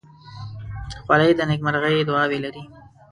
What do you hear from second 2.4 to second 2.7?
لري.